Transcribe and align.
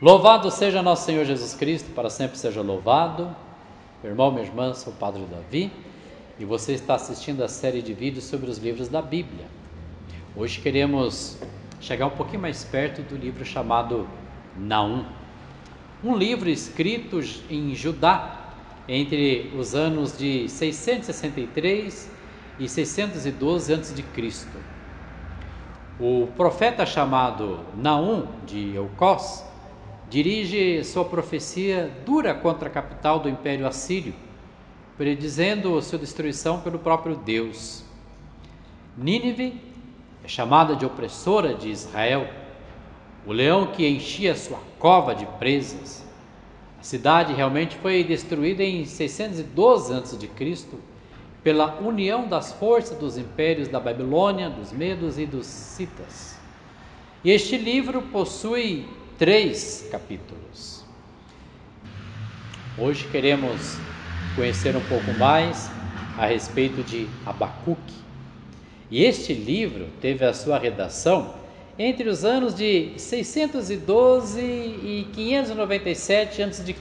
Louvado 0.00 0.50
seja 0.50 0.82
nosso 0.82 1.06
Senhor 1.06 1.24
Jesus 1.24 1.54
Cristo, 1.54 1.90
para 1.94 2.10
sempre 2.10 2.36
seja 2.36 2.60
louvado. 2.60 3.34
Meu 4.02 4.12
irmão, 4.12 4.30
minha 4.30 4.44
irmã, 4.44 4.74
sou 4.74 4.92
o 4.92 4.96
Padre 4.96 5.24
Davi 5.24 5.72
e 6.38 6.44
você 6.44 6.74
está 6.74 6.96
assistindo 6.96 7.42
a 7.42 7.48
série 7.48 7.80
de 7.80 7.94
vídeos 7.94 8.26
sobre 8.26 8.50
os 8.50 8.58
livros 8.58 8.88
da 8.88 9.00
Bíblia. 9.00 9.46
Hoje 10.36 10.60
queremos 10.60 11.38
chegar 11.80 12.08
um 12.08 12.10
pouquinho 12.10 12.42
mais 12.42 12.62
perto 12.62 13.00
do 13.00 13.16
livro 13.16 13.42
chamado 13.42 14.06
Naum, 14.54 15.06
um 16.04 16.14
livro 16.14 16.50
escrito 16.50 17.18
em 17.48 17.74
Judá 17.74 18.52
entre 18.86 19.50
os 19.58 19.74
anos 19.74 20.18
de 20.18 20.46
663 20.46 22.10
e 22.58 22.68
612 22.68 23.72
a.C. 23.72 24.04
O 25.98 26.26
profeta 26.36 26.84
chamado 26.84 27.60
Naum 27.74 28.26
de 28.44 28.74
Eucós 28.74 29.55
dirige 30.08 30.84
sua 30.84 31.04
profecia 31.04 31.90
dura 32.04 32.34
contra 32.34 32.68
a 32.68 32.72
capital 32.72 33.18
do 33.18 33.28
Império 33.28 33.66
Assírio, 33.66 34.14
predizendo 34.96 35.80
sua 35.82 35.98
destruição 35.98 36.60
pelo 36.60 36.78
próprio 36.78 37.16
Deus. 37.16 37.84
Nínive 38.96 39.60
é 40.24 40.28
chamada 40.28 40.74
de 40.74 40.86
opressora 40.86 41.54
de 41.54 41.68
Israel, 41.68 42.28
o 43.26 43.32
leão 43.32 43.66
que 43.66 43.86
enchia 43.86 44.34
sua 44.34 44.60
cova 44.78 45.14
de 45.14 45.26
presas. 45.38 46.06
A 46.78 46.82
cidade 46.82 47.32
realmente 47.32 47.76
foi 47.76 48.04
destruída 48.04 48.62
em 48.62 48.84
612 48.84 49.92
a.C. 49.92 50.66
pela 51.42 51.78
união 51.80 52.28
das 52.28 52.52
forças 52.52 52.96
dos 52.96 53.18
impérios 53.18 53.66
da 53.66 53.80
Babilônia, 53.80 54.48
dos 54.48 54.72
Medos 54.72 55.18
e 55.18 55.26
dos 55.26 55.46
Citas. 55.46 56.38
E 57.24 57.30
este 57.30 57.56
livro 57.56 58.02
possui 58.02 58.86
três 59.18 59.88
capítulos. 59.90 60.84
Hoje 62.78 63.08
queremos 63.08 63.78
conhecer 64.34 64.76
um 64.76 64.80
pouco 64.82 65.10
mais 65.18 65.70
a 66.18 66.26
respeito 66.26 66.82
de 66.82 67.08
Abacuque. 67.24 67.94
E 68.90 69.02
este 69.02 69.32
livro 69.32 69.88
teve 70.02 70.24
a 70.24 70.34
sua 70.34 70.58
redação 70.58 71.34
entre 71.78 72.08
os 72.08 72.24
anos 72.24 72.54
de 72.54 72.92
612 72.98 74.40
e 74.40 75.08
597 75.14 76.42
a.C. 76.42 76.74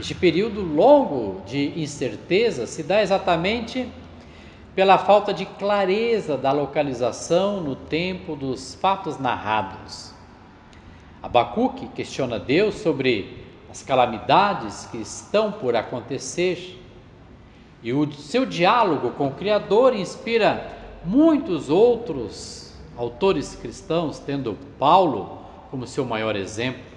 Este 0.00 0.14
período 0.14 0.62
longo 0.62 1.42
de 1.46 1.78
incerteza 1.78 2.66
se 2.66 2.82
dá 2.82 3.02
exatamente 3.02 3.86
pela 4.74 4.96
falta 4.96 5.32
de 5.32 5.44
clareza 5.44 6.38
da 6.38 6.52
localização 6.52 7.60
no 7.60 7.76
tempo 7.76 8.34
dos 8.34 8.74
fatos 8.74 9.18
narrados. 9.18 10.15
Abacuque 11.22 11.88
questiona 11.88 12.38
Deus 12.38 12.76
sobre 12.76 13.44
as 13.70 13.82
calamidades 13.82 14.86
que 14.86 14.98
estão 14.98 15.50
por 15.52 15.74
acontecer. 15.74 16.78
E 17.82 17.92
o 17.92 18.10
seu 18.12 18.46
diálogo 18.46 19.10
com 19.10 19.28
o 19.28 19.34
Criador 19.34 19.94
inspira 19.94 20.72
muitos 21.04 21.70
outros 21.70 22.74
autores 22.96 23.54
cristãos, 23.54 24.18
tendo 24.18 24.56
Paulo 24.78 25.40
como 25.70 25.86
seu 25.86 26.04
maior 26.04 26.36
exemplo. 26.36 26.96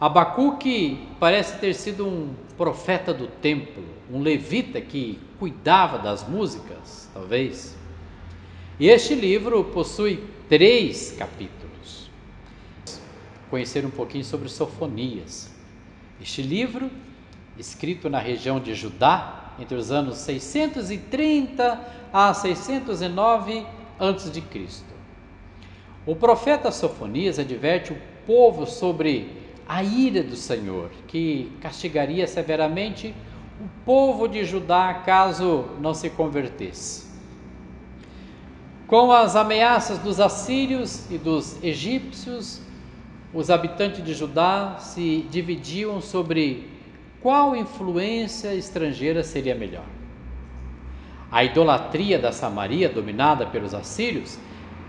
Abacuque 0.00 1.08
parece 1.18 1.58
ter 1.58 1.74
sido 1.74 2.06
um 2.06 2.32
profeta 2.56 3.12
do 3.12 3.26
templo, 3.26 3.82
um 4.12 4.20
levita 4.20 4.80
que 4.80 5.18
cuidava 5.38 5.98
das 5.98 6.26
músicas, 6.28 7.10
talvez. 7.12 7.76
E 8.78 8.88
este 8.88 9.14
livro 9.14 9.64
possui 9.64 10.22
três 10.48 11.12
capítulos 11.18 11.67
conhecer 13.50 13.84
um 13.84 13.90
pouquinho 13.90 14.24
sobre 14.24 14.48
Sofonias. 14.48 15.50
Este 16.20 16.42
livro, 16.42 16.90
escrito 17.58 18.08
na 18.08 18.18
região 18.18 18.60
de 18.60 18.74
Judá, 18.74 19.54
entre 19.58 19.76
os 19.76 19.90
anos 19.90 20.18
630 20.18 21.80
a 22.12 22.32
609 22.32 23.66
a.C. 23.98 24.42
O 26.06 26.14
profeta 26.14 26.70
Sofonias 26.70 27.38
adverte 27.38 27.92
o 27.92 27.98
povo 28.26 28.66
sobre 28.66 29.36
a 29.66 29.82
ira 29.82 30.22
do 30.22 30.36
Senhor, 30.36 30.90
que 31.06 31.52
castigaria 31.60 32.26
severamente 32.26 33.14
o 33.60 33.68
povo 33.84 34.28
de 34.28 34.44
Judá 34.44 34.94
caso 35.04 35.66
não 35.80 35.92
se 35.92 36.08
convertesse. 36.08 37.06
Com 38.86 39.12
as 39.12 39.36
ameaças 39.36 39.98
dos 39.98 40.18
assírios 40.20 41.10
e 41.10 41.18
dos 41.18 41.62
egípcios, 41.62 42.62
os 43.32 43.50
habitantes 43.50 44.04
de 44.04 44.14
Judá 44.14 44.76
se 44.78 45.26
dividiam 45.30 46.00
sobre 46.00 46.68
qual 47.20 47.54
influência 47.54 48.54
estrangeira 48.54 49.22
seria 49.22 49.54
melhor. 49.54 49.84
A 51.30 51.44
idolatria 51.44 52.18
da 52.18 52.32
Samaria, 52.32 52.88
dominada 52.88 53.44
pelos 53.44 53.74
assírios, 53.74 54.38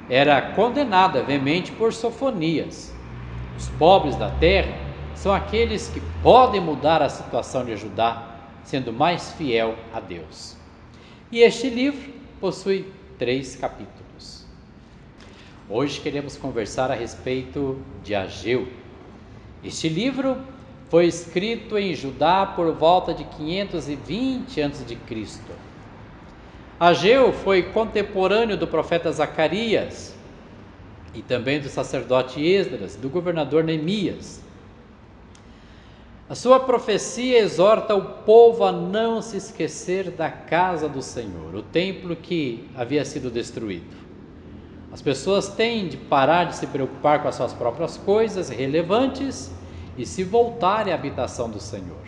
era 0.09 0.41
condenada 0.53 1.21
veemente 1.21 1.71
por 1.71 1.91
Sofonias. 1.91 2.93
Os 3.57 3.67
pobres 3.69 4.15
da 4.15 4.29
terra 4.31 4.73
são 5.15 5.33
aqueles 5.33 5.89
que 5.89 6.01
podem 6.23 6.61
mudar 6.61 7.01
a 7.01 7.09
situação 7.09 7.65
de 7.65 7.75
Judá, 7.75 8.37
sendo 8.63 8.93
mais 8.93 9.33
fiel 9.33 9.75
a 9.93 9.99
Deus. 9.99 10.55
E 11.29 11.41
este 11.41 11.69
livro 11.69 12.13
possui 12.39 12.85
três 13.17 13.57
capítulos. 13.57 14.38
Hoje 15.71 16.01
queremos 16.01 16.35
conversar 16.35 16.89
a 16.89 16.95
respeito 16.95 17.77
de 18.03 18.15
Ageu. 18.15 18.67
Este 19.63 19.87
livro 19.87 20.35
foi 20.89 21.05
escrito 21.05 21.77
em 21.77 21.93
Judá 21.93 22.43
por 22.43 22.73
volta 22.73 23.13
de 23.13 23.23
520 23.23 24.61
a.C. 24.63 24.97
Ageu 26.79 27.31
foi 27.31 27.61
contemporâneo 27.61 28.57
do 28.57 28.65
profeta 28.65 29.11
Zacarias 29.11 30.15
e 31.13 31.21
também 31.21 31.59
do 31.59 31.69
sacerdote 31.69 32.43
Esdras, 32.43 32.95
do 32.95 33.07
governador 33.07 33.63
Neemias. 33.63 34.41
A 36.27 36.33
sua 36.33 36.59
profecia 36.59 37.37
exorta 37.37 37.93
o 37.93 38.23
povo 38.23 38.63
a 38.63 38.71
não 38.71 39.21
se 39.21 39.37
esquecer 39.37 40.09
da 40.09 40.31
casa 40.31 40.89
do 40.89 41.03
Senhor, 41.03 41.53
o 41.53 41.61
templo 41.61 42.15
que 42.15 42.67
havia 42.75 43.05
sido 43.05 43.29
destruído. 43.29 44.08
As 44.91 45.01
pessoas 45.01 45.49
têm 45.49 45.87
de 45.87 45.97
parar 45.97 46.45
de 46.45 46.55
se 46.55 46.65
preocupar 46.65 47.21
com 47.21 47.27
as 47.27 47.35
suas 47.35 47.53
próprias 47.53 47.95
coisas 47.97 48.49
relevantes 48.49 49.51
e 49.97 50.05
se 50.05 50.23
voltarem 50.23 50.91
à 50.91 50.95
habitação 50.95 51.49
do 51.49 51.59
Senhor. 51.59 52.07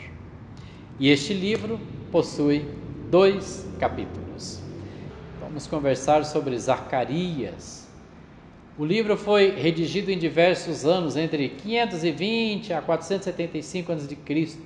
E 1.00 1.10
este 1.10 1.34
livro 1.34 1.80
possui 2.12 2.66
dois 3.10 3.68
capítulos. 3.80 4.62
Vamos 5.40 5.68
conversar 5.68 6.26
sobre 6.26 6.58
Zacarias. 6.58 7.88
O 8.80 8.86
livro 8.86 9.16
foi 9.16 9.52
redigido 9.52 10.10
em 10.10 10.18
diversos 10.18 10.86
anos, 10.86 11.16
entre 11.16 11.50
520 11.50 12.74
a 12.74 12.82
475 12.82 13.92
a.C. 13.92 14.58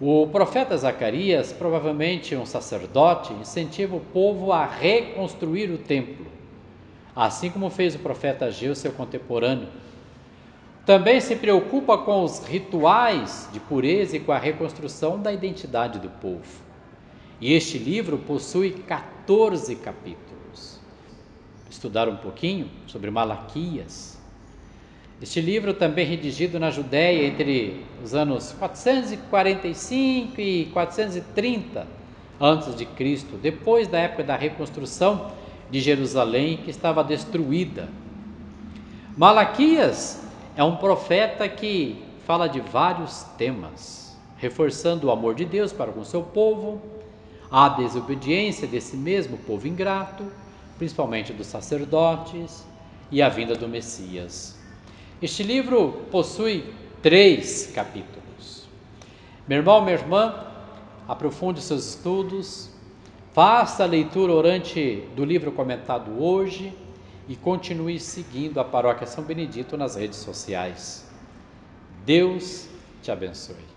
O 0.00 0.26
profeta 0.28 0.78
Zacarias, 0.78 1.52
provavelmente 1.52 2.34
um 2.34 2.46
sacerdote, 2.46 3.34
incentiva 3.34 3.96
o 3.96 4.00
povo 4.00 4.50
a 4.50 4.64
reconstruir 4.64 5.70
o 5.70 5.76
templo 5.76 6.39
assim 7.26 7.50
como 7.50 7.68
fez 7.68 7.94
o 7.94 7.98
profeta 7.98 8.46
Ageu, 8.46 8.74
seu 8.74 8.92
contemporâneo. 8.92 9.68
Também 10.86 11.20
se 11.20 11.36
preocupa 11.36 11.98
com 11.98 12.24
os 12.24 12.42
rituais 12.46 13.46
de 13.52 13.60
pureza 13.60 14.16
e 14.16 14.20
com 14.20 14.32
a 14.32 14.38
reconstrução 14.38 15.20
da 15.20 15.30
identidade 15.30 15.98
do 15.98 16.08
povo. 16.08 16.62
E 17.38 17.52
este 17.52 17.76
livro 17.76 18.16
possui 18.16 18.70
14 18.70 19.76
capítulos. 19.76 20.80
Estudar 21.68 22.08
um 22.08 22.16
pouquinho 22.16 22.70
sobre 22.86 23.10
Malaquias. 23.10 24.18
Este 25.20 25.42
livro 25.42 25.74
também 25.74 26.06
redigido 26.06 26.58
na 26.58 26.70
Judéia 26.70 27.26
entre 27.26 27.84
os 28.02 28.14
anos 28.14 28.52
445 28.52 30.40
e 30.40 30.70
430 30.72 31.86
antes 32.40 32.74
de 32.74 32.86
Cristo, 32.86 33.36
depois 33.36 33.86
da 33.86 33.98
época 33.98 34.24
da 34.24 34.36
reconstrução 34.36 35.38
de 35.70 35.80
Jerusalém 35.80 36.58
que 36.58 36.70
estava 36.70 37.04
destruída. 37.04 37.88
Malaquias 39.16 40.22
é 40.56 40.64
um 40.64 40.76
profeta 40.76 41.48
que 41.48 42.02
fala 42.26 42.48
de 42.48 42.60
vários 42.60 43.22
temas, 43.36 44.16
reforçando 44.36 45.06
o 45.06 45.10
amor 45.10 45.34
de 45.34 45.44
Deus 45.44 45.72
para 45.72 45.92
com 45.92 46.04
seu 46.04 46.22
povo, 46.22 46.80
a 47.50 47.68
desobediência 47.68 48.66
desse 48.66 48.96
mesmo 48.96 49.36
povo 49.38 49.66
ingrato, 49.66 50.24
principalmente 50.78 51.32
dos 51.32 51.46
sacerdotes, 51.46 52.64
e 53.10 53.20
a 53.20 53.28
vinda 53.28 53.56
do 53.56 53.68
Messias. 53.68 54.56
Este 55.20 55.42
livro 55.42 56.04
possui 56.10 56.64
três 57.02 57.70
capítulos. 57.74 58.68
Meu 59.48 59.58
irmão, 59.58 59.82
minha 59.82 59.96
irmã, 59.96 60.46
aprofunde 61.08 61.60
seus 61.60 61.88
estudos, 61.88 62.69
Faça 63.32 63.84
a 63.84 63.86
leitura 63.86 64.32
orante 64.32 65.04
do 65.14 65.24
livro 65.24 65.52
comentado 65.52 66.20
hoje 66.20 66.76
e 67.28 67.36
continue 67.36 68.00
seguindo 68.00 68.58
a 68.58 68.64
Paróquia 68.64 69.06
São 69.06 69.22
Benedito 69.22 69.76
nas 69.76 69.94
redes 69.94 70.18
sociais. 70.18 71.08
Deus 72.04 72.68
te 73.00 73.12
abençoe. 73.12 73.69